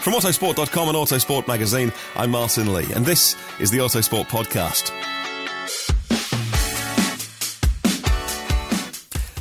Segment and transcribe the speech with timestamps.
[0.00, 4.90] From Autosport.com and Autosport Magazine, I'm Martin Lee, and this is the Autosport Podcast.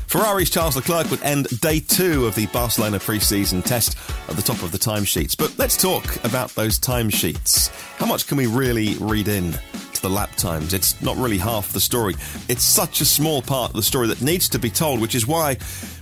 [0.08, 3.98] Ferrari's Charles Leclerc would end day two of the Barcelona pre-season test
[4.28, 5.38] at the top of the timesheets.
[5.38, 7.70] But let's talk about those timesheets.
[7.98, 9.54] How much can we really read in
[10.02, 10.74] the lap times?
[10.74, 12.16] It's not really half the story.
[12.48, 15.28] It's such a small part of the story that needs to be told, which is
[15.28, 15.58] why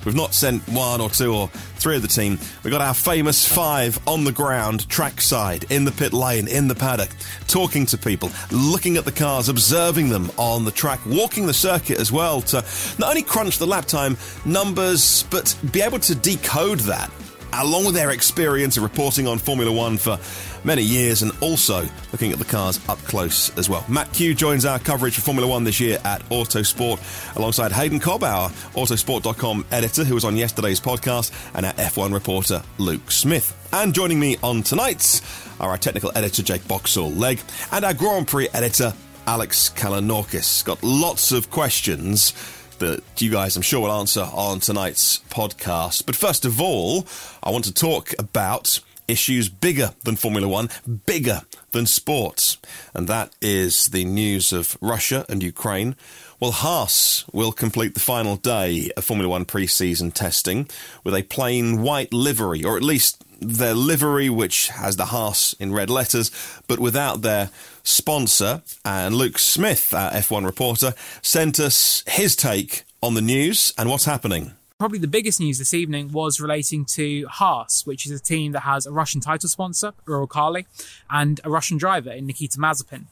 [0.05, 1.47] we've not sent one or two or
[1.77, 2.39] three of the team.
[2.63, 6.75] We've got our famous five on the ground, trackside, in the pit lane, in the
[6.75, 7.09] paddock,
[7.47, 11.99] talking to people, looking at the cars, observing them on the track, walking the circuit
[11.99, 12.63] as well to
[12.99, 17.11] not only crunch the lap time numbers, but be able to decode that
[17.61, 20.19] along with their experience of reporting on Formula One for
[20.63, 23.85] many years and also looking at the cars up close as well.
[23.87, 28.23] Matt Kew joins our coverage for Formula One this year at Autosport alongside Haydn Cobb,
[28.23, 33.55] our Autosport.com editor who was on yesterday's podcast, and our F1 reporter Luke Smith.
[33.73, 35.21] And joining me on tonight's
[35.59, 38.93] are our technical editor Jake Boxall-Legge and our Grand Prix editor
[39.27, 40.63] Alex Kalinauckas.
[40.65, 42.33] Got lots of questions
[42.79, 46.05] that you guys, I'm sure, will answer on tonight's podcast.
[46.05, 47.05] But first of all,
[47.43, 50.69] I want to talk about issues bigger than Formula One,
[51.05, 51.41] bigger
[51.71, 52.57] than sports.
[52.93, 55.95] And that is the news of Russia and Ukraine.
[56.39, 60.69] Well, Haas will complete the final day of Formula One pre season testing
[61.03, 65.73] with a plain white livery, or at least their livery, which has the Haas in
[65.73, 66.31] red letters,
[66.67, 67.49] but without their
[67.85, 68.61] sponsor.
[68.83, 73.73] Uh, and Luke Smith, uh, our F1 reporter, sent us his take on the news
[73.77, 74.51] and what's happening.
[74.77, 78.61] Probably the biggest news this evening was relating to Haas, which is a team that
[78.61, 80.65] has a Russian title sponsor, Uralkali,
[81.09, 83.05] and a Russian driver in Nikita Mazepin.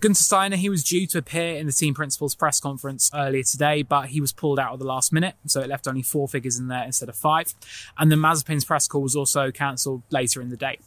[0.00, 3.82] Guenther Steiner, he was due to appear in the team principal's press conference earlier today,
[3.82, 6.56] but he was pulled out at the last minute, so it left only four figures
[6.56, 7.52] in there instead of five.
[7.98, 10.78] And then Mazepin's press call was also cancelled later in the day.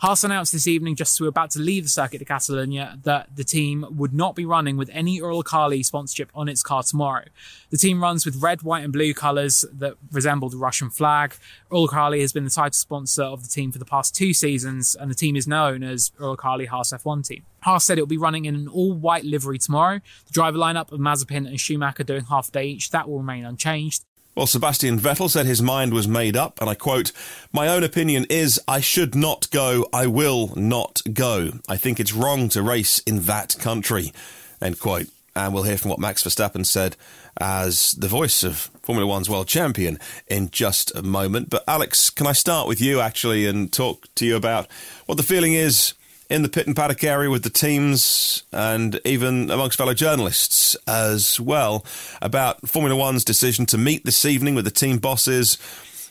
[0.00, 3.00] Haas announced this evening, just as we were about to leave the circuit to Catalonia,
[3.02, 7.24] that the team would not be running with any Uralkali sponsorship on its car tomorrow.
[7.70, 11.34] The team runs with red, white, and blue colours that resemble the Russian flag.
[11.72, 15.10] Uralkali has been the title sponsor of the team for the past two seasons, and
[15.10, 17.42] the team is known as Uralkali Haas F1 team.
[17.62, 20.00] Haas said it will be running in an all white livery tomorrow.
[20.26, 24.04] The driver lineup of Mazepin and Schumacher doing half day each, that will remain unchanged.
[24.38, 27.10] Well, Sebastian Vettel said his mind was made up, and I quote,
[27.52, 31.54] My own opinion is I should not go, I will not go.
[31.68, 34.12] I think it's wrong to race in that country.
[34.62, 35.08] End quote.
[35.34, 36.94] And we'll hear from what Max Verstappen said
[37.40, 39.98] as the voice of Formula One's world champion
[40.28, 41.50] in just a moment.
[41.50, 44.68] But Alex, can I start with you actually and talk to you about
[45.06, 45.94] what the feeling is
[46.30, 51.40] in the pit and paddock area with the teams and even amongst fellow journalists as
[51.40, 51.84] well
[52.20, 55.56] about Formula One's decision to meet this evening with the team bosses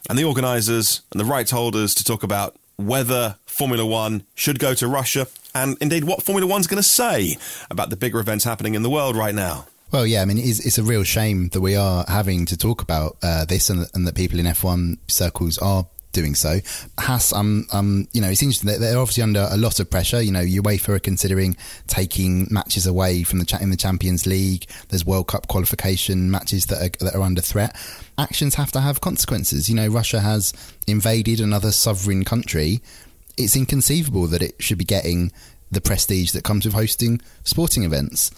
[0.09, 4.73] and the organisers and the rights holders to talk about whether Formula One should go
[4.75, 7.37] to Russia and indeed what Formula One's going to say
[7.69, 9.67] about the bigger events happening in the world right now.
[9.91, 12.81] Well, yeah, I mean, it's, it's a real shame that we are having to talk
[12.81, 16.59] about uh, this and, and that people in F1 circles are doing so.
[16.99, 20.21] Haas, um, um, you know, it's interesting that they're obviously under a lot of pressure.
[20.21, 21.55] You know, UEFA are considering
[21.87, 24.65] taking matches away from the cha- in the Champions League.
[24.89, 27.75] There's World Cup qualification matches that are, that are under threat.
[28.17, 29.69] Actions have to have consequences.
[29.69, 30.53] You know, Russia has
[30.87, 32.81] invaded another sovereign country.
[33.37, 35.31] It's inconceivable that it should be getting
[35.69, 38.31] the prestige that comes with hosting sporting events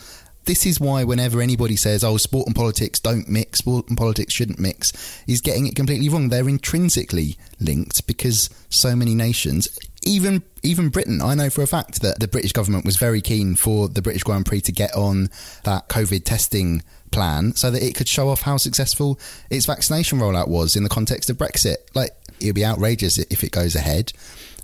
[0.50, 4.34] this is why whenever anybody says, "Oh, sport and politics don't mix, sport and politics
[4.34, 4.92] shouldn't mix,"
[5.28, 6.30] he's getting it completely wrong.
[6.30, 9.68] They're intrinsically linked because so many nations,
[10.02, 13.54] even even Britain, I know for a fact that the British government was very keen
[13.54, 15.30] for the British Grand Prix to get on
[15.66, 16.82] that COVID testing
[17.12, 19.20] plan so that it could show off how successful
[19.52, 21.78] its vaccination rollout was in the context of Brexit.
[21.94, 24.14] Like it'd be outrageous if it goes ahead.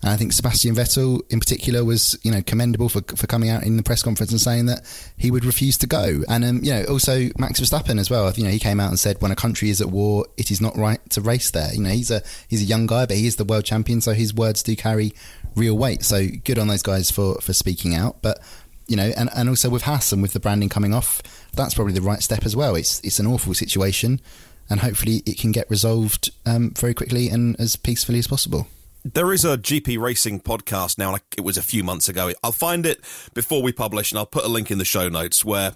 [0.06, 3.64] And I think Sebastian Vettel, in particular, was you know commendable for for coming out
[3.64, 4.86] in the press conference and saying that
[5.18, 6.22] he would refuse to go.
[6.30, 8.32] And um, you know, also Max Verstappen as well.
[8.34, 10.62] You know, he came out and said, when a country is at war, it is
[10.62, 11.74] not right to race there.
[11.74, 14.14] You know, he's a he's a young guy, but he is the world champion, so
[14.14, 15.12] his words do carry
[15.56, 16.04] real weight.
[16.04, 18.22] So good on those guys for for speaking out.
[18.22, 18.40] But
[18.86, 21.24] you know, and, and also with Haas and with the branding coming off,
[21.54, 22.76] that's probably the right step as well.
[22.76, 24.22] It's it's an awful situation,
[24.70, 28.68] and hopefully it can get resolved um, very quickly and as peacefully as possible.
[29.14, 32.32] There is a GP Racing podcast now, it was a few months ago.
[32.44, 33.02] I'll find it
[33.36, 35.76] before we publish, and I'll put a link in the show notes where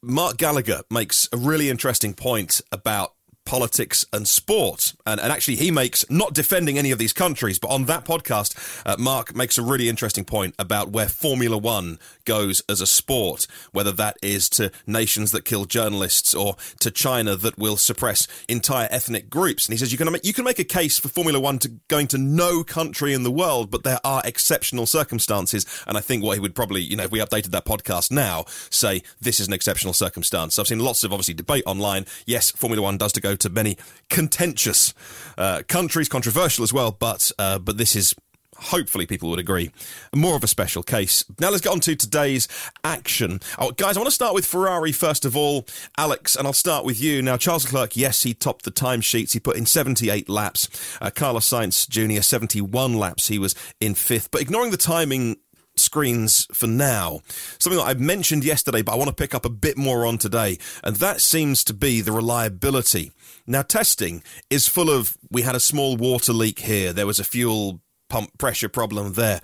[0.00, 3.12] Mark Gallagher makes a really interesting point about
[3.52, 4.94] politics and sport.
[5.04, 8.56] And, and actually, he makes, not defending any of these countries, but on that podcast,
[8.86, 13.46] uh, Mark makes a really interesting point about where Formula One goes as a sport,
[13.70, 18.88] whether that is to nations that kill journalists or to China that will suppress entire
[18.90, 19.66] ethnic groups.
[19.66, 21.68] And he says you can make, you can make a case for Formula One to
[21.88, 25.66] going to no country in the world, but there are exceptional circumstances.
[25.86, 28.46] And I think what he would probably, you know, if we updated that podcast now,
[28.70, 30.54] say this is an exceptional circumstance.
[30.54, 32.06] So I've seen lots of obviously debate online.
[32.24, 33.76] Yes, Formula One does to go to many
[34.08, 34.94] contentious
[35.38, 38.14] uh, countries, controversial as well, but uh, but this is
[38.62, 39.70] hopefully people would agree,
[40.14, 41.24] more of a special case.
[41.40, 42.48] Now let's get on to today's
[42.84, 43.40] action.
[43.58, 45.66] Oh, guys, I want to start with Ferrari first of all.
[45.98, 47.22] Alex, and I'll start with you.
[47.22, 49.32] Now, Charles Leclerc, yes, he topped the timesheets.
[49.32, 50.68] He put in 78 laps.
[51.00, 53.28] Uh, Carlos Sainz Jr., 71 laps.
[53.28, 54.30] He was in fifth.
[54.30, 55.36] But ignoring the timing
[55.76, 57.20] screens for now.
[57.58, 60.18] Something that I mentioned yesterday, but I want to pick up a bit more on
[60.18, 63.12] today, and that seems to be the reliability.
[63.46, 67.24] Now, testing is full of we had a small water leak here, there was a
[67.24, 69.40] fuel pump pressure problem there.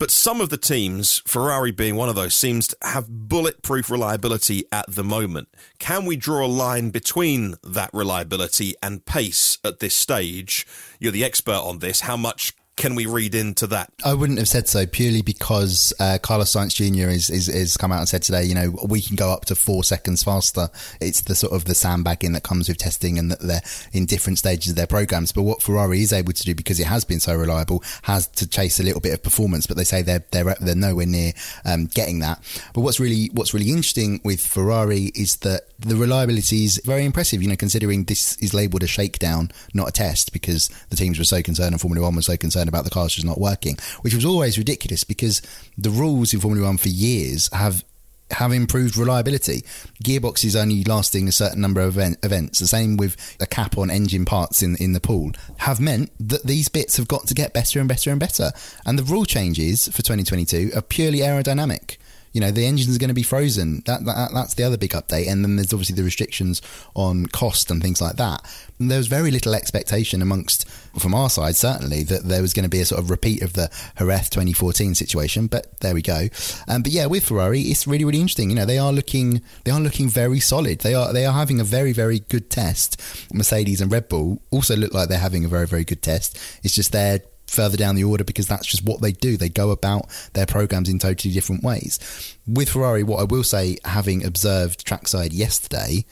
[0.00, 4.64] But some of the teams, Ferrari being one of those, seems to have bulletproof reliability
[4.72, 5.48] at the moment.
[5.78, 10.66] Can we draw a line between that reliability and pace at this stage?
[10.98, 12.00] You're the expert on this.
[12.00, 13.92] How much can we read into that?
[14.06, 17.10] I wouldn't have said so purely because uh, Carlos Sainz Jr.
[17.10, 19.54] Is, is is come out and said today, you know, we can go up to
[19.54, 20.70] four seconds faster.
[20.98, 23.60] It's the sort of the sandbagging that comes with testing and that they're
[23.92, 25.30] in different stages of their programs.
[25.30, 28.48] But what Ferrari is able to do because it has been so reliable has to
[28.48, 29.66] chase a little bit of performance.
[29.66, 31.34] But they say they're they're they're nowhere near
[31.66, 32.42] um, getting that.
[32.72, 37.42] But what's really what's really interesting with Ferrari is that the reliability is very impressive.
[37.42, 41.24] You know, considering this is labelled a shakedown, not a test, because the teams were
[41.26, 44.14] so concerned and Formula One was so concerned about the cars just not working, which
[44.14, 45.42] was always ridiculous because
[45.76, 47.84] the rules in Formula One for years have
[48.32, 49.62] have improved reliability.
[50.04, 53.90] Gearboxes only lasting a certain number of event, events, the same with a cap on
[53.90, 57.52] engine parts in in the pool, have meant that these bits have got to get
[57.52, 58.52] better and better and better.
[58.86, 61.96] And the rule changes for 2022 are purely aerodynamic
[62.32, 63.82] you know the engines going to be frozen.
[63.86, 65.28] That, that, that's the other big update.
[65.30, 66.62] And then there's obviously the restrictions
[66.94, 68.42] on cost and things like that.
[68.78, 70.68] And there was very little expectation amongst
[70.98, 73.52] from our side certainly that there was going to be a sort of repeat of
[73.54, 75.46] the Jerez 2014 situation.
[75.46, 76.28] But there we go.
[76.68, 78.50] Um, but yeah with Ferrari it's really really interesting.
[78.50, 80.80] You know they are looking they are looking very solid.
[80.80, 83.00] They are they are having a very very good test.
[83.32, 86.38] Mercedes and Red Bull also look like they're having a very very good test.
[86.62, 87.20] It's just they're
[87.50, 89.36] further down the order because that's just what they do.
[89.36, 91.98] They go about their programs in totally different ways.
[92.46, 96.04] With Ferrari, what I will say, having observed trackside yesterday,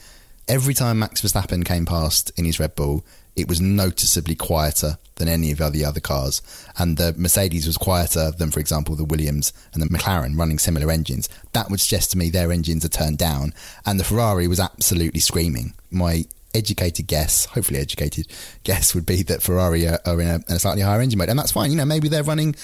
[0.47, 3.05] every time Max Verstappen came past in his Red Bull,
[3.35, 6.41] it was noticeably quieter than any of the other cars.
[6.77, 10.91] And the Mercedes was quieter than, for example, the Williams and the McLaren running similar
[10.91, 11.29] engines.
[11.53, 13.53] That would suggest to me their engines are turned down.
[13.85, 15.73] And the Ferrari was absolutely screaming.
[15.89, 18.27] My educated guess, hopefully educated
[18.63, 21.37] guess, would be that Ferrari are, are in, a, a, slightly higher engine mode, and
[21.37, 21.71] that's fine.
[21.71, 22.55] You know, maybe they're running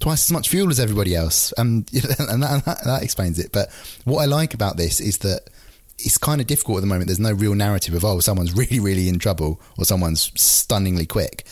[0.00, 3.52] twice as much fuel as everybody else, um, and, that, that, that explains it.
[3.52, 3.70] But
[4.04, 5.50] what I like about this is that
[5.98, 7.06] it's kind of difficult at the moment.
[7.06, 11.44] There's no real narrative of oh, someone's really, really in trouble or someone's stunningly quick.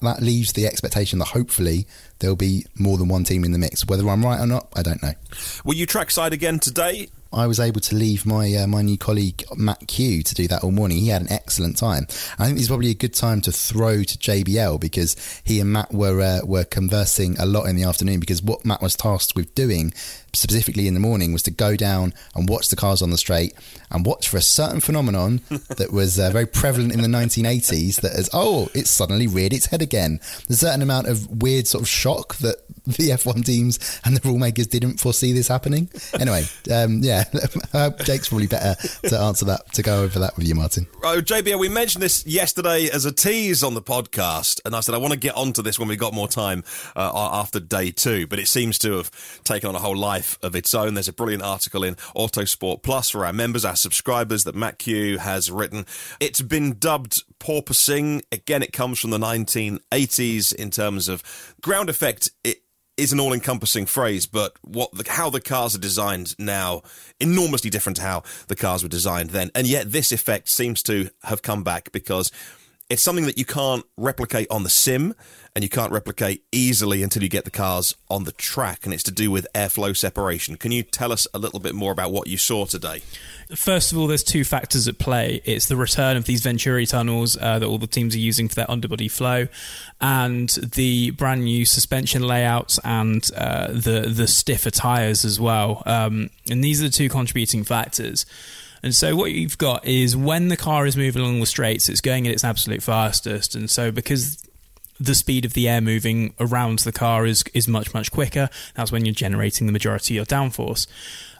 [0.00, 1.86] That leaves the expectation that hopefully
[2.18, 3.86] there'll be more than one team in the mix.
[3.86, 5.12] Whether I'm right or not, I don't know.
[5.64, 7.08] Were you trackside again today?
[7.32, 10.64] I was able to leave my uh, my new colleague Matt Kew to do that
[10.64, 10.98] all morning.
[10.98, 12.06] He had an excellent time.
[12.38, 15.72] I think this is probably a good time to throw to JBL because he and
[15.72, 18.20] Matt were uh, were conversing a lot in the afternoon.
[18.20, 19.92] Because what Matt was tasked with doing
[20.32, 23.54] specifically in the morning was to go down and watch the cars on the straight
[23.90, 28.00] and watch for a certain phenomenon that was uh, very prevalent in the 1980s.
[28.00, 30.18] That as oh, it's suddenly reared its head again.
[30.46, 34.26] There's a certain amount of weird sort of shock that the F1 teams and the
[34.26, 35.90] rule makers didn't foresee this happening.
[36.18, 37.24] Anyway, um, yeah,
[38.04, 38.74] Jake's probably better
[39.08, 40.86] to answer that, to go over that with you, Martin.
[41.02, 44.94] Oh, JBL, we mentioned this yesterday as a tease on the podcast, and I said
[44.94, 46.64] I want to get onto this when we got more time
[46.96, 49.10] uh, after day two, but it seems to have
[49.44, 50.94] taken on a whole life of its own.
[50.94, 55.18] There's a brilliant article in Autosport Plus for our members, our subscribers, that Matt Kew
[55.18, 55.84] has written.
[56.20, 58.22] It's been dubbed porpoising.
[58.32, 61.22] Again, it comes from the 1980s in terms of
[61.60, 62.30] ground effect.
[62.44, 62.58] It
[62.96, 66.82] is an all-encompassing phrase, but what the, how the cars are designed now
[67.20, 71.08] enormously different to how the cars were designed then, and yet this effect seems to
[71.22, 72.32] have come back because
[72.90, 75.14] it's something that you can't replicate on the sim
[75.54, 79.02] and you can't replicate easily until you get the cars on the track and it's
[79.02, 80.56] to do with airflow separation.
[80.56, 83.02] Can you tell us a little bit more about what you saw today?
[83.54, 85.42] First of all there's two factors at play.
[85.44, 88.54] It's the return of these venturi tunnels uh, that all the teams are using for
[88.54, 89.48] their underbody flow
[90.00, 95.82] and the brand new suspension layouts and uh, the the stiffer tires as well.
[95.84, 98.24] Um, and these are the two contributing factors
[98.82, 102.00] and so what you've got is when the car is moving along the straights, it's
[102.00, 103.54] going at its absolute fastest.
[103.54, 104.44] And so because
[105.00, 108.92] the speed of the air moving around the car is is much much quicker, that's
[108.92, 110.86] when you're generating the majority of your downforce.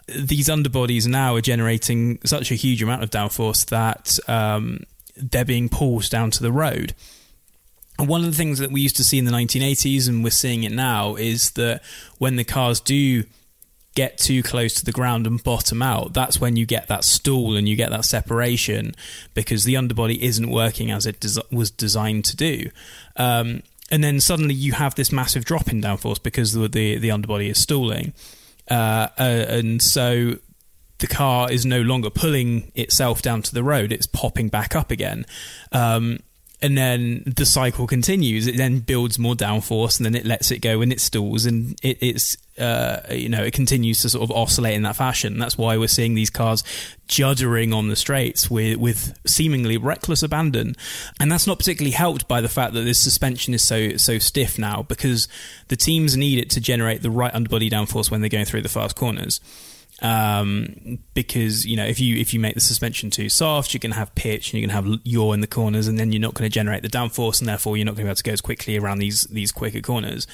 [0.07, 4.81] These underbodies now are generating such a huge amount of downforce that um,
[5.15, 6.95] they're being pulled down to the road.
[7.99, 10.29] And one of the things that we used to see in the 1980s, and we're
[10.29, 11.83] seeing it now, is that
[12.17, 13.25] when the cars do
[13.95, 17.55] get too close to the ground and bottom out, that's when you get that stall
[17.55, 18.93] and you get that separation
[19.33, 22.69] because the underbody isn't working as it des- was designed to do.
[23.17, 27.11] Um, and then suddenly you have this massive drop in downforce because the the, the
[27.11, 28.13] underbody is stalling,
[28.69, 30.37] uh, uh, and so
[30.99, 34.91] the car is no longer pulling itself down to the road; it's popping back up
[34.91, 35.25] again.
[35.71, 36.19] Um,
[36.61, 38.45] and then the cycle continues.
[38.45, 41.79] It then builds more downforce, and then it lets it go, and it stalls, and
[41.81, 45.37] it, it's uh, you know it continues to sort of oscillate in that fashion.
[45.37, 46.63] That's why we're seeing these cars
[47.07, 50.75] juddering on the straights with with seemingly reckless abandon,
[51.19, 54.59] and that's not particularly helped by the fact that this suspension is so so stiff
[54.59, 55.27] now because
[55.67, 58.69] the teams need it to generate the right underbody downforce when they're going through the
[58.69, 59.39] fast corners
[60.01, 63.91] um, because you know if you if you make the suspension too soft, you're going
[63.91, 66.21] to have pitch and you're going to have yaw in the corners, and then you're
[66.21, 68.23] not going to generate the downforce, and therefore you're not going to be able to
[68.23, 70.27] go as quickly around these these quicker corners.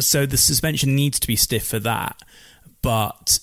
[0.00, 2.22] So the suspension needs to be stiff for that,
[2.82, 3.38] but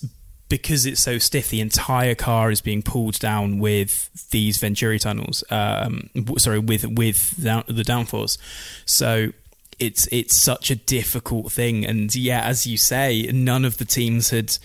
[0.48, 5.42] because it's so stiff, the entire car is being pulled down with these Venturi tunnels.
[5.50, 8.38] Um, sorry, with with the downforce.
[8.84, 9.32] So
[9.78, 14.30] it's it's such a difficult thing, and yeah, as you say, none of the teams
[14.30, 14.56] had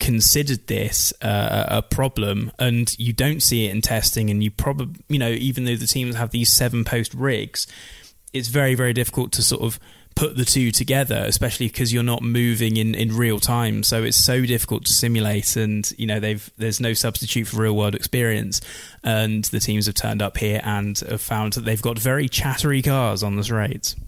[0.00, 4.98] considered this uh, a problem and you don't see it in testing and you probably
[5.08, 7.66] you know even though the teams have these seven post rigs
[8.32, 9.78] it's very very difficult to sort of
[10.14, 13.82] put the two together especially because you're not moving in, in real time.
[13.82, 17.76] So it's so difficult to simulate and you know they've there's no substitute for real
[17.76, 18.60] world experience.
[19.02, 22.82] And the teams have turned up here and have found that they've got very chattery
[22.82, 23.96] cars on the straights.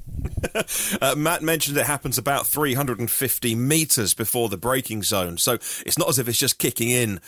[1.01, 5.37] Uh, Matt mentioned it happens about 350 meters before the braking zone.
[5.39, 7.21] So it's not as if it's just kicking in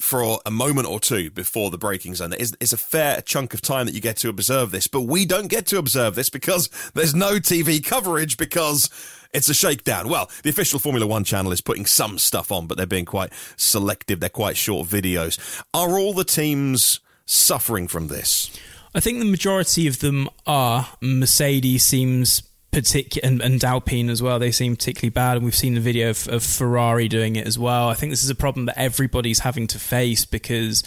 [0.00, 2.32] for a moment or two before the braking zone.
[2.32, 5.26] It's, it's a fair chunk of time that you get to observe this, but we
[5.26, 8.88] don't get to observe this because there's no TV coverage because
[9.32, 10.08] it's a shakedown.
[10.08, 13.32] Well, the official Formula One channel is putting some stuff on, but they're being quite
[13.56, 14.20] selective.
[14.20, 15.62] They're quite short videos.
[15.74, 18.50] Are all the teams suffering from this?
[18.94, 20.88] I think the majority of them are.
[21.00, 24.38] Mercedes seems particular and, and, Alpine as well.
[24.38, 27.58] They seem particularly bad, and we've seen the video of, of, Ferrari doing it as
[27.58, 27.88] well.
[27.88, 30.82] I think this is a problem that everybody's having to face because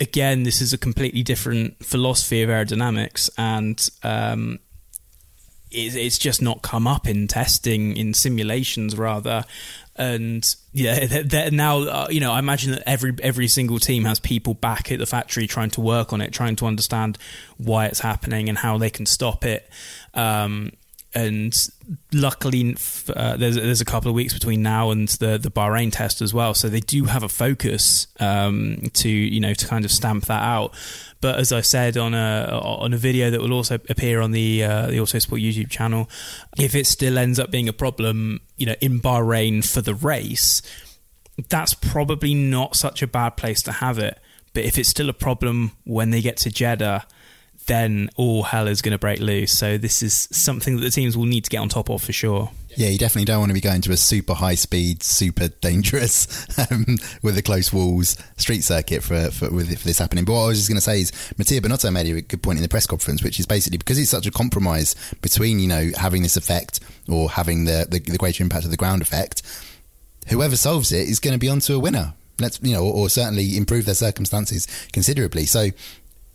[0.00, 4.58] again, this is a completely different philosophy of aerodynamics, and um,
[5.70, 9.44] it, it's just not come up in testing, in simulations rather.
[9.96, 14.04] And yeah, they're, they're now uh, you know I imagine that every every single team
[14.04, 17.18] has people back at the factory trying to work on it, trying to understand
[17.58, 19.68] why it's happening and how they can stop it.
[20.14, 20.72] Um,
[21.14, 21.68] and
[22.12, 22.76] luckily
[23.14, 26.32] uh, there's there's a couple of weeks between now and the the Bahrain test as
[26.32, 30.26] well, so they do have a focus um, to you know to kind of stamp
[30.26, 30.72] that out.
[31.20, 34.62] But as I said on a on a video that will also appear on the
[34.62, 36.08] uh, the Autosport YouTube channel,
[36.58, 40.62] if it still ends up being a problem, you know, in Bahrain for the race,
[41.48, 44.18] that's probably not such a bad place to have it.
[44.52, 47.06] But if it's still a problem when they get to Jeddah
[47.70, 49.56] then all hell is going to break loose.
[49.56, 52.12] So this is something that the teams will need to get on top of for
[52.12, 52.50] sure.
[52.76, 56.46] Yeah, you definitely don't want to be going to a super high speed, super dangerous
[56.70, 60.24] um, with the close walls street circuit for for, with, for this happening.
[60.24, 62.58] But what I was just going to say is Mattia Binotto made a good point
[62.58, 65.90] in the press conference, which is basically because it's such a compromise between you know
[65.96, 69.42] having this effect or having the the, the greater impact of the ground effect.
[70.28, 72.14] Whoever solves it is going to be onto a winner.
[72.40, 75.46] Let's you know, or, or certainly improve their circumstances considerably.
[75.46, 75.68] So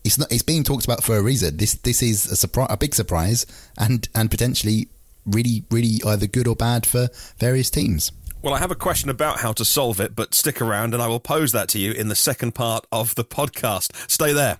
[0.06, 1.58] it's not it's being talked about for a reason.
[1.58, 3.46] This this is a surprise, a big surprise,
[3.78, 4.88] and and potentially
[5.26, 7.10] really really either good or bad for
[7.40, 8.12] various teams.
[8.42, 11.08] Well, I have a question about how to solve it, but stick around and I
[11.08, 13.92] will pose that to you in the second part of the podcast.
[14.10, 14.60] Stay there.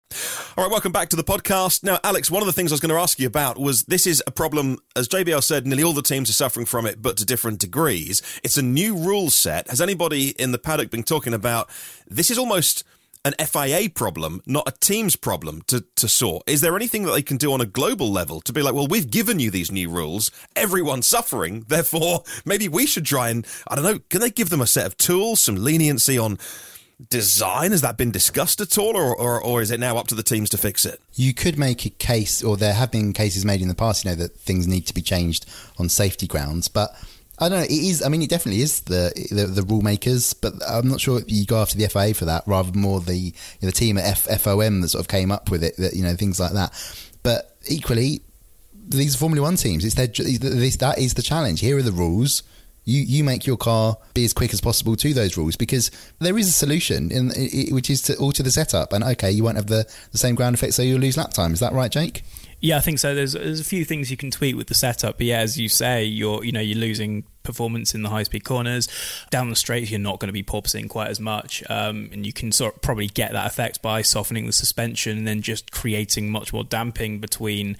[0.57, 1.81] All right, welcome back to the podcast.
[1.81, 4.05] Now, Alex, one of the things I was going to ask you about was this
[4.05, 7.15] is a problem, as JBL said, nearly all the teams are suffering from it, but
[7.17, 8.21] to different degrees.
[8.43, 9.69] It's a new rule set.
[9.69, 11.69] Has anybody in the paddock been talking about
[12.05, 12.83] this is almost
[13.23, 16.43] an FIA problem, not a team's problem to, to sort.
[16.49, 18.87] Is there anything that they can do on a global level to be like, well,
[18.87, 23.75] we've given you these new rules, everyone's suffering, therefore maybe we should try and, I
[23.75, 26.39] don't know, can they give them a set of tools, some leniency on
[27.09, 27.71] design?
[27.71, 30.23] Has that been discussed at all, or, or, or is it now up to the
[30.23, 31.01] teams to fix it?
[31.13, 34.11] You could make a case, or there have been cases made in the past, you
[34.11, 35.45] know, that things need to be changed
[35.77, 36.95] on safety grounds, but.
[37.39, 37.63] I don't know.
[37.63, 38.03] It is.
[38.03, 41.23] I mean, it definitely is the the, the rule makers, but I'm not sure if
[41.27, 42.43] you go after the FIA for that.
[42.45, 43.31] Rather more the you
[43.63, 45.75] know, the team at F, FOM that sort of came up with it.
[45.77, 46.71] That you know things like that.
[47.23, 48.21] But equally,
[48.89, 51.61] these Formula One teams, it's their that is the challenge.
[51.61, 52.43] Here are the rules.
[52.83, 56.37] You you make your car be as quick as possible to those rules because there
[56.37, 57.29] is a solution in,
[57.73, 58.91] which is to alter the setup.
[58.93, 61.53] And okay, you won't have the, the same ground effect, so you'll lose lap time.
[61.53, 62.23] Is that right, Jake?
[62.61, 63.15] Yeah, I think so.
[63.15, 65.67] There's there's a few things you can tweak with the setup, but yeah, as you
[65.67, 68.87] say, you're you know you're losing performance in the high speed corners.
[69.31, 72.31] Down the straights, you're not going to be porpoising quite as much, um, and you
[72.31, 76.29] can sort of probably get that effect by softening the suspension and then just creating
[76.29, 77.77] much more damping between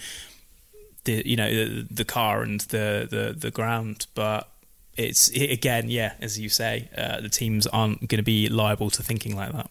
[1.03, 4.07] the you know the, the car and the, the the ground.
[4.15, 4.50] But
[4.97, 9.03] it's again, yeah, as you say, uh, the teams aren't going to be liable to
[9.03, 9.69] thinking like that.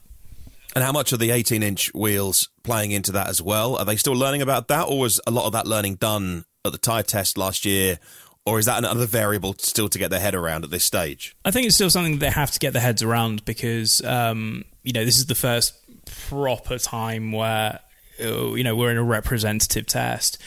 [0.74, 3.76] And how much are the 18 inch wheels playing into that as well?
[3.76, 6.72] Are they still learning about that, or was a lot of that learning done at
[6.72, 7.98] the tyre test last year?
[8.46, 11.37] Or is that another variable still to get their head around at this stage?
[11.44, 14.92] I think it's still something they have to get their heads around because, um, you
[14.92, 15.74] know, this is the first
[16.28, 17.80] proper time where,
[18.20, 20.38] uh, you know, we're in a representative test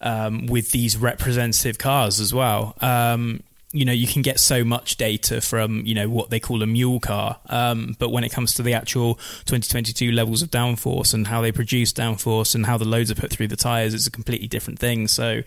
[0.00, 2.74] um, with these representative cars as well.
[2.80, 6.62] Um, you know you can get so much data from you know what they call
[6.62, 9.14] a mule car um, but when it comes to the actual
[9.46, 13.30] 2022 levels of downforce and how they produce downforce and how the loads are put
[13.30, 15.08] through the tires it's a completely different thing.
[15.08, 15.42] So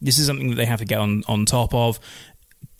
[0.00, 1.98] this is something that they have to get on on top of.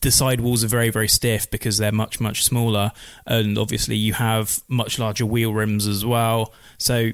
[0.03, 2.93] The sidewalls are very very stiff because they're much much smaller
[3.27, 6.53] and obviously you have much larger wheel rims as well.
[6.79, 7.13] So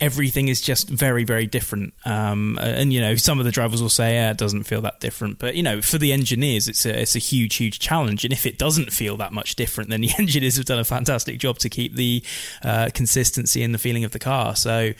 [0.00, 1.92] everything is just very, very different.
[2.04, 5.00] Um, and you know, some of the drivers will say, "Yeah, it doesn't feel that
[5.00, 8.24] different," but you know, for the engineers, it's a it's a huge, huge challenge.
[8.24, 11.38] And if it doesn't feel that much different, then the engineers have done a fantastic
[11.38, 12.22] job to keep the
[12.62, 14.56] uh, consistency and the feeling of the car.
[14.56, 14.92] So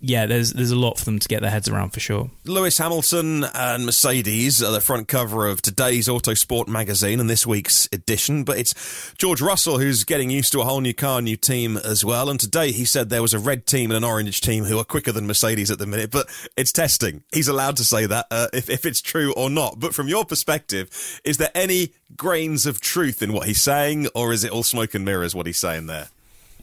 [0.00, 2.30] yeah, there's there's a lot for them to get their heads around for sure.
[2.44, 7.88] Lewis Hamilton and Mercedes are the front cover of today's Autosport magazine and this week's
[7.92, 8.44] edition.
[8.44, 12.04] But it's George Russell who's getting used to a whole new car, new team as
[12.04, 12.28] well.
[12.28, 14.84] And today he said there was a red team and an orange team who are
[14.84, 16.10] quicker than Mercedes at the minute.
[16.10, 16.28] But
[16.58, 17.22] it's testing.
[17.32, 19.80] He's allowed to say that uh, if if it's true or not.
[19.80, 24.34] But from your perspective, is there any grains of truth in what he's saying, or
[24.34, 26.08] is it all smoke and mirrors what he's saying there?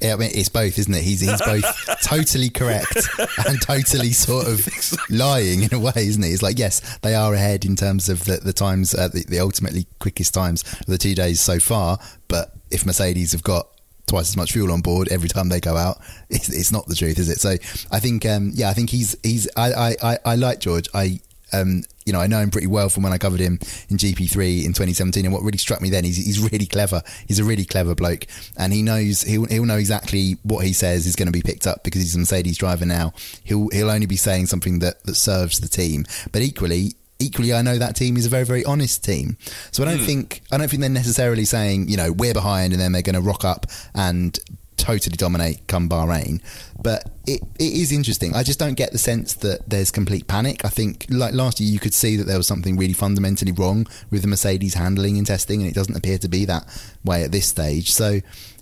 [0.02, 1.04] Yeah, I mean, it's both, isn't it?
[1.04, 1.64] He's he's both
[2.04, 3.08] totally correct
[3.48, 4.68] and totally sort of
[5.10, 6.30] lying in a way, isn't he?
[6.32, 9.40] It's like yes, they are ahead in terms of the, the times, uh, the, the
[9.40, 12.00] ultimately quickest times of the two days so far.
[12.28, 13.68] But if Mercedes have got
[14.08, 16.96] twice as much fuel on board every time they go out, it's, it's not the
[16.96, 17.40] truth, is it?
[17.40, 17.52] So
[17.92, 20.90] I think, um, yeah, I think he's he's I I, I like George.
[20.94, 21.22] I
[21.54, 24.66] um, you know, I know him pretty well from when I covered him in GP3
[24.66, 25.26] in 2017.
[25.26, 27.02] And what really struck me then is he's really clever.
[27.28, 28.26] He's a really clever bloke,
[28.58, 31.68] and he knows he'll, he'll know exactly what he says is going to be picked
[31.68, 33.14] up because he's a Mercedes driver now.
[33.44, 36.06] He'll he'll only be saying something that that serves the team.
[36.32, 39.38] But equally, equally, I know that team is a very, very honest team.
[39.72, 40.06] So I don't mm.
[40.06, 43.16] think I don't think they're necessarily saying, you know, we're behind and then they're going
[43.16, 44.38] to rock up and
[44.78, 46.42] totally dominate come Bahrain.
[46.82, 48.36] But it, it is interesting.
[48.36, 50.66] I just don't get the sense that there's complete panic.
[50.66, 53.88] I think, like last year, you could see that there was something really fundamentally wrong
[54.12, 56.66] with the Mercedes handling and testing, and it doesn't appear to be that
[57.04, 57.92] way at this stage.
[57.92, 58.20] So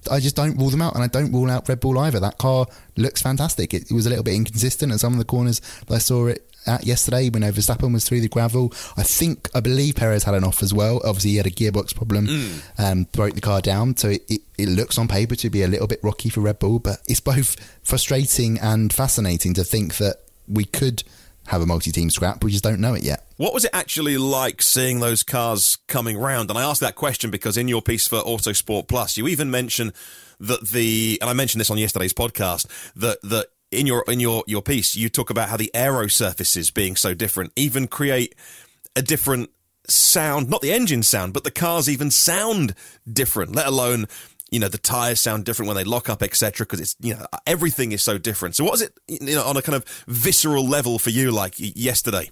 [0.10, 2.19] I just don't rule them out, and I don't rule out Red Bull either.
[2.19, 3.74] That car looks fantastic.
[3.74, 6.28] It, it was a little bit inconsistent at some of the corners that I saw
[6.28, 8.71] it at yesterday when Verstappen was through the gravel.
[8.97, 11.02] I think, I believe Perez had an off as well.
[11.04, 12.62] Obviously, he had a gearbox problem, mm.
[12.78, 13.97] um, broke the car down.
[13.97, 16.60] So it, it, it, looks on paper to be a little bit rocky for Red
[16.60, 21.04] Bull, but it's both frustrating and fascinating to think that we could
[21.47, 22.43] have a multi-team scrap.
[22.43, 23.26] We just don't know it yet.
[23.38, 26.50] What was it actually like seeing those cars coming round?
[26.50, 29.93] And I asked that question because in your piece for Autosport Plus, you even mention
[30.39, 34.43] that the, and I mentioned this on yesterday's podcast, that that in your in your
[34.47, 38.36] your piece, you talk about how the aero surfaces being so different even create
[38.95, 39.49] a different
[39.88, 42.75] sound, not the engine sound, but the cars even sound
[43.12, 43.55] different.
[43.55, 44.07] Let alone
[44.51, 46.65] you know the tires sound different when they lock up, etc.
[46.65, 48.55] Because it's you know everything is so different.
[48.55, 51.55] So what was it you know on a kind of visceral level for you like
[51.57, 52.29] yesterday?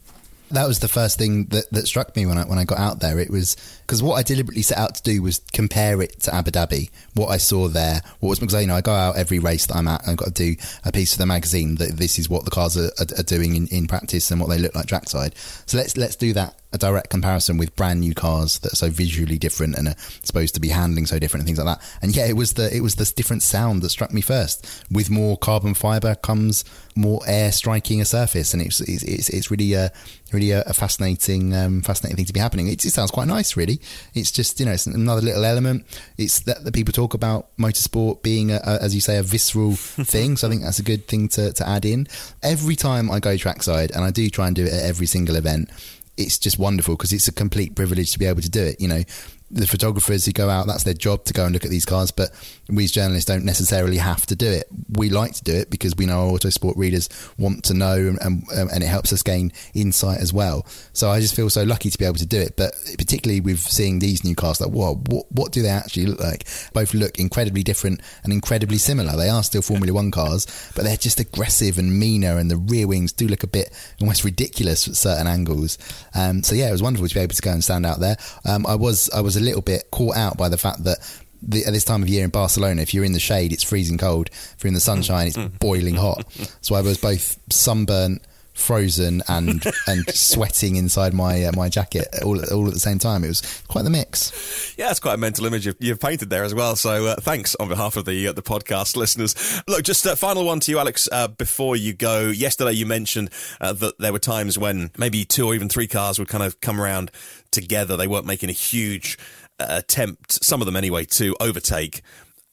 [0.52, 2.99] that was the first thing that, that struck me when I when I got out
[2.99, 3.19] there.
[3.19, 3.56] It was
[3.89, 6.91] because what I deliberately set out to do was compare it to Abu Dhabi.
[7.15, 9.75] What I saw there, what was because you know I go out every race that
[9.75, 12.45] I'm at I've got to do a piece for the magazine that this is what
[12.45, 15.36] the cars are, are, are doing in, in practice and what they look like trackside.
[15.65, 18.89] So let's let's do that a direct comparison with brand new cars that are so
[18.89, 21.99] visually different and are supposed to be handling so different and things like that.
[22.02, 24.86] And yeah, it was the it was this different sound that struck me first.
[24.91, 26.63] With more carbon fiber comes
[26.95, 29.91] more air striking a surface, and it's it's it's, really a
[30.32, 32.67] really a fascinating um, fascinating thing to be happening.
[32.67, 33.79] It, it, sounds quite nice, really.
[34.13, 35.86] It's just you know it's another little element.
[36.18, 39.76] It's that, the people talk about motorsport being a, a, as you say a visceral
[39.76, 40.38] thing.
[40.38, 42.08] So I think that's a good thing to to add in.
[42.44, 45.36] Every time I go trackside, and I do try and do it at every single
[45.36, 45.70] event
[46.18, 48.82] it's just wonderful because it's a complete privilege to be able to do it.
[48.82, 49.04] You know,
[49.51, 52.12] the photographers who go out, that's their job to go and look at these cars,
[52.12, 52.29] but
[52.67, 54.67] we as journalists don't necessarily have to do it.
[54.89, 58.19] We like to do it because we know our autosport readers want to know and,
[58.21, 60.65] and, um, and, it helps us gain insight as well.
[60.93, 62.55] So I just feel so lucky to be able to do it.
[62.55, 66.19] But particularly with seeing these new cars, like, whoa, what, what do they actually look
[66.19, 66.47] like?
[66.73, 69.17] Both look incredibly different and incredibly similar.
[69.17, 72.88] They are still Formula One cars, but they're just aggressive and meaner, and the rear
[72.88, 75.77] wings do look a bit almost ridiculous at certain angles.
[76.13, 78.17] Um, so yeah, it was wonderful to be able to go and stand out there.
[78.45, 80.99] Um, I was I was a little bit caught out by the fact that
[81.41, 83.97] the, at this time of year in Barcelona, if you're in the shade, it's freezing
[83.97, 84.30] cold.
[84.32, 85.58] If you're in the sunshine, it's mm.
[85.60, 86.25] boiling hot.
[86.62, 88.21] So I was both sunburnt,
[88.60, 93.24] frozen, and and sweating inside my uh, my jacket all all at the same time.
[93.24, 94.76] It was quite the mix.
[94.78, 96.76] Yeah, it's quite a mental image you've, you've painted there as well.
[96.76, 99.62] So uh, thanks on behalf of the uh, the podcast listeners.
[99.67, 101.08] Look, just a final one to you, Alex.
[101.12, 103.30] Uh, before you go, yesterday you mentioned
[103.62, 106.62] uh, that there were times when maybe two or even three cars would kind of
[106.62, 107.12] come around
[107.52, 107.98] together.
[107.98, 109.17] They weren't making a huge
[109.60, 112.02] attempt, some of them anyway, to overtake.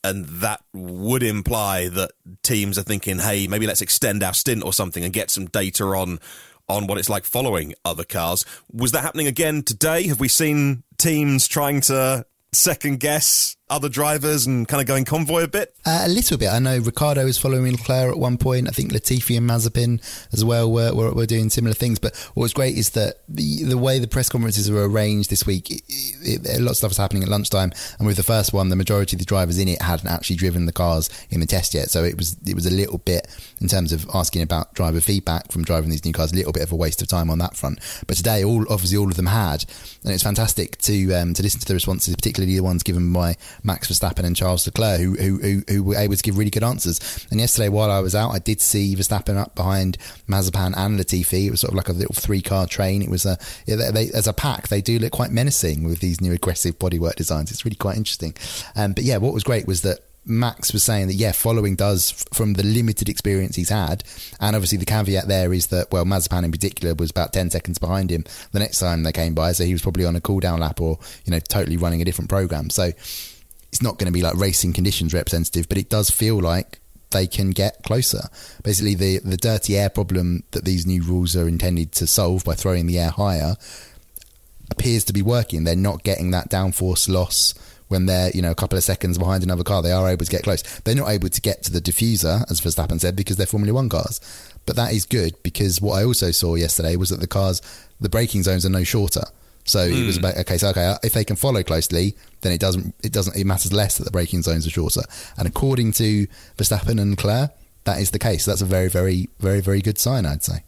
[0.07, 4.73] And that would imply that teams are thinking, hey, maybe let's extend our stint or
[4.73, 6.21] something and get some data on
[6.69, 8.45] on what it's like following other cars.
[8.73, 10.07] Was that happening again today?
[10.09, 15.43] Have we seen teams trying to second guess other drivers and kind of going convoy
[15.43, 15.75] a bit?
[15.85, 16.49] Uh, a little bit.
[16.49, 18.69] I know Ricciardo was following Leclerc at one point.
[18.69, 20.01] I think Latifi and Mazepin
[20.33, 21.99] as well were, were, were doing similar things.
[21.99, 25.47] But what was great is that the the way the press conferences were arranged this
[25.47, 27.73] week, it, it, a lot of stuff was happening at lunchtime.
[27.99, 30.67] And with the first one, the majority of the drivers in it hadn't actually driven
[30.67, 31.91] the cars in the test yet.
[31.91, 33.27] So it was it was a little bit
[33.61, 36.63] in terms of asking about driver feedback from driving these new cars, a little bit
[36.63, 37.81] of a waste of time on that front.
[38.07, 39.65] But today, all obviously all of them had,
[40.05, 43.37] and it's fantastic to um, to listen to the responses, particularly the ones given by
[43.63, 46.65] Max Verstappen and Charles Leclerc, who, who, who, who were able to give really good
[46.65, 47.27] answers.
[47.31, 51.47] And yesterday, while I was out, I did see Verstappen up behind Mazepin and Latifi.
[51.47, 53.03] It was sort of like a little three car train.
[53.03, 56.33] It was a they, as a pack, they do look quite menacing with these new
[56.33, 57.51] aggressive bodywork designs.
[57.51, 58.35] It's really quite interesting.
[58.75, 62.11] Um, but yeah, what was great was that Max was saying that yeah, following does
[62.35, 64.03] from the limited experience he's had,
[64.41, 67.79] and obviously the caveat there is that well, Mazepin in particular was about ten seconds
[67.79, 70.41] behind him the next time they came by, so he was probably on a cool
[70.41, 72.71] down lap or you know totally running a different program.
[72.71, 72.91] So
[73.77, 76.79] it's not going to be like racing conditions representative, but it does feel like
[77.11, 78.23] they can get closer.
[78.63, 82.55] Basically, the the dirty air problem that these new rules are intended to solve by
[82.55, 83.57] throwing the air higher
[84.71, 85.65] appears to be working.
[85.65, 87.53] They're not getting that downforce loss
[87.89, 89.83] when they're you know a couple of seconds behind another car.
[89.83, 90.63] They are able to get close.
[90.81, 93.91] They're not able to get to the diffuser, as Verstappen said, because they're Formula One
[93.91, 94.21] cars.
[94.65, 97.61] But that is good because what I also saw yesterday was that the cars,
[98.01, 99.25] the braking zones are no shorter.
[99.67, 100.03] So mm.
[100.03, 100.59] it was about okay.
[100.59, 103.99] So okay, if they can follow closely, then it doesn't it doesn't it matters less
[103.99, 105.03] that the braking zones are shorter.
[105.37, 106.27] And according to
[106.57, 107.51] Verstappen and Leclerc,
[107.85, 108.45] that is the case.
[108.45, 110.63] That's a very very very very good sign, I'd say.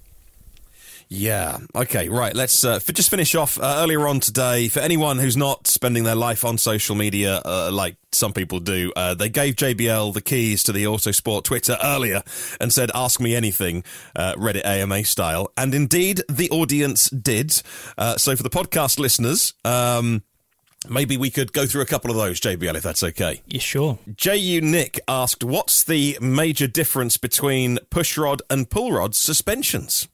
[1.09, 1.59] Yeah.
[1.75, 2.09] Okay.
[2.09, 2.35] Right.
[2.35, 4.69] Let's uh, f- just finish off uh, earlier on today.
[4.69, 8.93] For anyone who's not spending their life on social media uh, like some people do,
[8.95, 12.23] uh, they gave JBL the keys to the Autosport Twitter earlier
[12.61, 15.51] and said, "Ask me anything," uh, Reddit AMA style.
[15.57, 17.63] And indeed, the audience did.
[17.97, 19.55] Uh, so for the podcast listeners.
[19.65, 20.23] Um,
[20.89, 23.43] Maybe we could go through a couple of those, JBL, if that's okay.
[23.49, 23.99] Yeah, sure.
[24.15, 30.07] JU Nick asked, What's the major difference between pushrod and pull rod suspensions?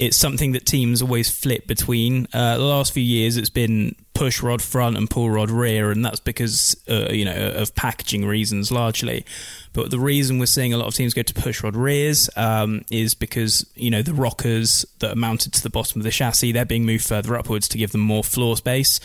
[0.00, 2.26] It's something that teams always flip between.
[2.32, 6.02] Uh, the last few years, it's been push rod front and pull rod rear, and
[6.02, 9.26] that's because uh, you know of packaging reasons largely.
[9.74, 12.82] But the reason we're seeing a lot of teams go to push rod rears um,
[12.90, 16.50] is because you know the rockers that are mounted to the bottom of the chassis
[16.50, 19.00] they're being moved further upwards to give them more floor space,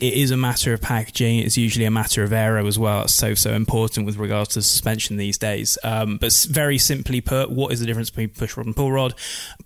[0.00, 1.38] it is a matter of packaging.
[1.38, 3.02] It's usually a matter of aero as well.
[3.02, 5.78] It's so so important with regards to suspension these days.
[5.84, 9.14] Um, but very simply put, what is the difference between push rod and pull rod?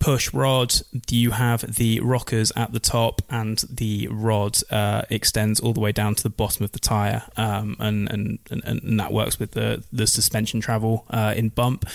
[0.00, 0.74] Push rod,
[1.08, 5.92] you have the rockers at the top, and the rod uh, extends all the way
[5.92, 9.52] down to the bottom of the tire, um, and, and, and and that works with
[9.52, 11.86] the the suspension travel uh, in bump.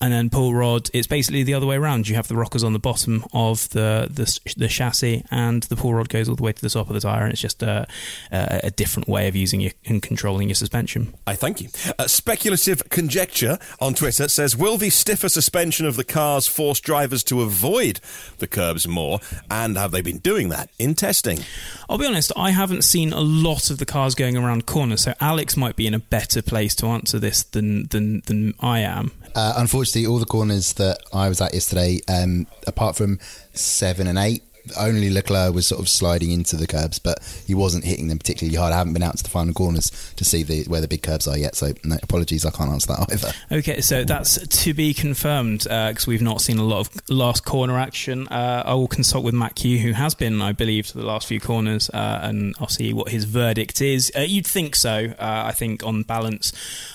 [0.00, 2.08] And then pull rod, it's basically the other way around.
[2.08, 5.92] You have the rockers on the bottom of the the, the chassis, and the pull
[5.92, 7.70] rod goes all the way to the top of the tire, and it's just a
[7.70, 7.73] uh,
[8.30, 11.14] a different way of using your, and controlling your suspension.
[11.26, 11.68] I thank you.
[11.98, 17.22] Uh, speculative conjecture on Twitter says, "Will the stiffer suspension of the cars force drivers
[17.24, 18.00] to avoid
[18.38, 19.20] the curbs more?
[19.50, 21.40] And have they been doing that in testing?"
[21.88, 25.14] I'll be honest, I haven't seen a lot of the cars going around corners, so
[25.20, 29.12] Alex might be in a better place to answer this than than than I am.
[29.34, 33.18] Uh, unfortunately, all the corners that I was at yesterday, um, apart from
[33.52, 34.42] seven and eight,
[34.78, 38.56] only Leclerc was sort of sliding into the curbs, but he wasn't hitting them particularly
[38.56, 38.72] hard.
[38.72, 41.28] I haven't been out to the final corners to see the, where the big curbs
[41.28, 43.32] are yet, so no, apologies, I can't answer that either.
[43.58, 47.44] Okay, so that's to be confirmed because uh, we've not seen a lot of last
[47.44, 48.28] corner action.
[48.28, 51.26] Uh, I will consult with Matt Kew, who has been, I believe, to the last
[51.26, 54.10] few corners, uh, and I'll see what his verdict is.
[54.16, 55.14] Uh, you'd think so.
[55.18, 56.52] Uh, I think on balance,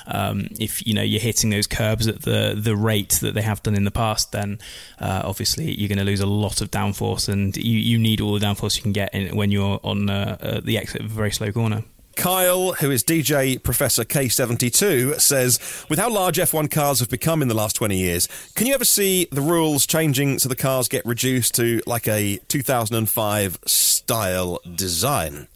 [0.07, 3.61] um, if you know you're hitting those curbs at the the rate that they have
[3.63, 4.59] done in the past, then
[4.99, 8.33] uh, obviously you're going to lose a lot of downforce and you, you need all
[8.37, 11.13] the downforce you can get in, when you're on uh, uh, the exit of a
[11.13, 11.83] very slow corner.
[12.15, 17.47] Kyle, who is DJ Professor K72, says, with how large F1 cars have become in
[17.47, 21.05] the last 20 years, can you ever see the rules changing so the cars get
[21.05, 25.47] reduced to like a 2005 style design?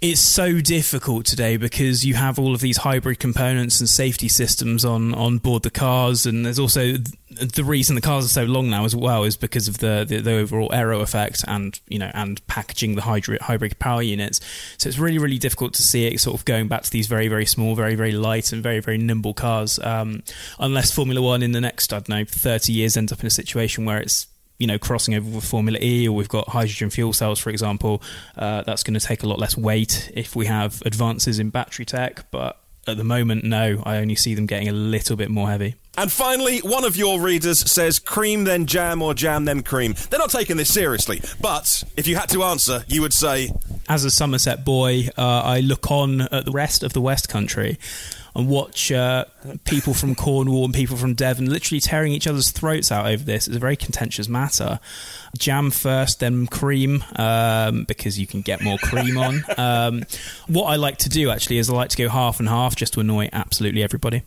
[0.00, 4.82] It's so difficult today because you have all of these hybrid components and safety systems
[4.82, 6.94] on, on board the cars, and there's also
[7.30, 10.18] the reason the cars are so long now as well is because of the, the,
[10.18, 14.40] the overall aero effect and you know and packaging the hybrid hybrid power units.
[14.78, 17.28] So it's really really difficult to see it sort of going back to these very
[17.28, 19.78] very small, very very light and very very nimble cars.
[19.80, 20.22] Um,
[20.58, 23.30] unless Formula One in the next I don't know 30 years ends up in a
[23.30, 24.26] situation where it's
[24.60, 28.02] you know crossing over with Formula E, or we've got hydrogen fuel cells, for example.
[28.36, 31.86] Uh, that's going to take a lot less weight if we have advances in battery
[31.86, 32.30] tech.
[32.30, 35.76] But at the moment, no, I only see them getting a little bit more heavy.
[35.98, 39.94] And finally, one of your readers says cream then jam or jam then cream.
[40.08, 43.52] They're not taking this seriously, but if you had to answer, you would say
[43.88, 47.78] as a Somerset boy, uh, I look on at the rest of the West Country
[48.34, 49.24] and watch uh,
[49.64, 53.46] people from Cornwall and people from Devon literally tearing each other's throats out over this.
[53.46, 54.78] It's a very contentious matter.
[55.38, 59.44] Jam first, then cream, um, because you can get more cream on.
[59.56, 60.04] Um,
[60.48, 62.94] what I like to do actually is I like to go half and half just
[62.94, 64.22] to annoy absolutely everybody.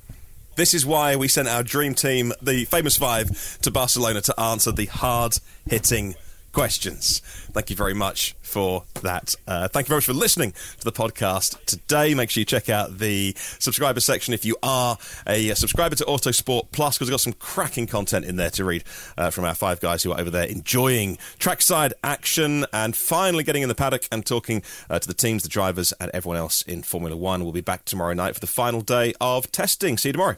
[0.56, 4.72] This is why we sent our dream team, the famous five, to Barcelona to answer
[4.72, 5.34] the hard
[5.68, 6.16] hitting
[6.54, 7.20] questions.
[7.52, 9.36] Thank you very much for that.
[9.48, 12.14] Uh, thank you very much for listening to the podcast today.
[12.14, 16.68] Make sure you check out the subscriber section if you are a subscriber to Autosport
[16.72, 18.84] Plus, because we've got some cracking content in there to read
[19.18, 23.64] uh, from our five guys who are over there enjoying trackside action and finally getting
[23.64, 26.84] in the paddock and talking uh, to the teams, the drivers, and everyone else in
[26.84, 27.44] Formula One.
[27.44, 29.98] We'll be back tomorrow night for the final day of testing.
[29.98, 30.38] See you tomorrow.